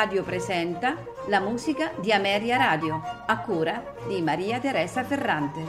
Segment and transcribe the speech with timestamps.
[0.00, 0.96] Radio presenta
[1.28, 5.60] la musica di Ameria Radio, a cura di Maria Teresa Ferrante.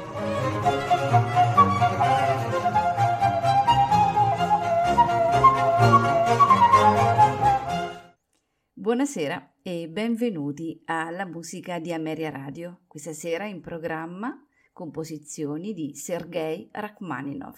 [8.72, 12.84] Buonasera e benvenuti alla musica di Ameria Radio.
[12.88, 17.58] Questa sera in programma composizioni di Sergei Rachmaninov.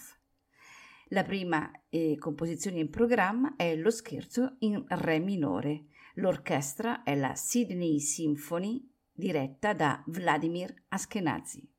[1.10, 5.84] La prima eh, composizione in programma è Lo scherzo in Re minore.
[6.14, 11.73] L'orchestra è la Sydney Symphony diretta da Vladimir Ashkenazi.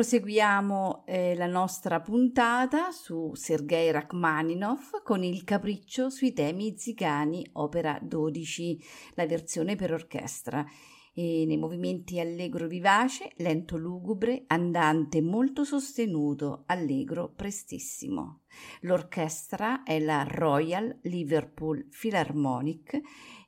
[0.00, 7.98] Proseguiamo eh, la nostra puntata su Sergei Rachmaninov con il Capriccio sui temi zigani, opera
[8.00, 8.82] 12,
[9.16, 10.64] la versione per orchestra.
[11.12, 18.44] E nei movimenti allegro vivace, lento lugubre, andante molto sostenuto, allegro prestissimo.
[18.80, 22.98] L'orchestra è la Royal Liverpool Philharmonic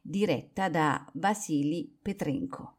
[0.03, 2.77] diretta da Vasily Petrenko.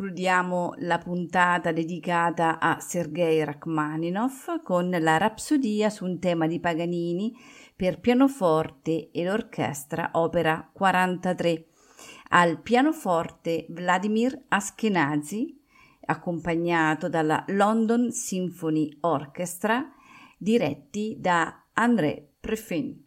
[0.00, 7.36] Concludiamo la puntata dedicata a Sergei Rachmaninoff con la rapsodia su un tema di Paganini
[7.76, 11.66] per pianoforte e l'orchestra opera 43.
[12.30, 15.62] Al pianoforte Vladimir Ashkenazi,
[16.06, 19.86] accompagnato dalla London Symphony Orchestra,
[20.38, 23.06] diretti da André Prefin.